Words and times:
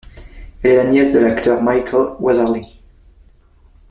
Elle 0.63 0.71
est 0.71 0.75
la 0.77 0.85
nièce 0.85 1.13
de 1.13 1.19
l'acteur 1.19 1.61
Michael 1.61 2.15
Weatherly. 2.19 2.79